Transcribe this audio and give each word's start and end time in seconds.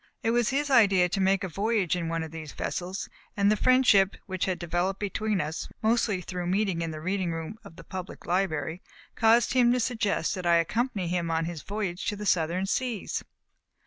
It 0.23 0.31
was 0.31 0.49
his 0.49 0.71
idea 0.71 1.07
to 1.09 1.21
make 1.21 1.43
a 1.43 1.47
voyage 1.47 1.95
in 1.95 2.09
one 2.09 2.23
of 2.23 2.31
these 2.31 2.53
vessels, 2.53 3.07
and 3.37 3.51
the 3.51 3.55
friendship 3.55 4.15
which 4.25 4.45
had 4.45 4.57
developed 4.57 4.99
between 4.99 5.39
us, 5.39 5.69
mostly 5.83 6.21
through 6.21 6.47
meeting 6.47 6.81
in 6.81 6.89
the 6.89 6.99
reading 6.99 7.31
room 7.31 7.59
of 7.63 7.75
the 7.75 7.83
Public 7.83 8.25
Library, 8.25 8.81
caused 9.13 9.53
him 9.53 9.71
to 9.73 9.79
suggest 9.79 10.33
that 10.33 10.45
I 10.47 10.55
accompany 10.55 11.07
him 11.07 11.29
on 11.29 11.45
his 11.45 11.61
voyage 11.61 12.03
to 12.07 12.15
the 12.15 12.25
Southern 12.25 12.65
seas. 12.65 13.23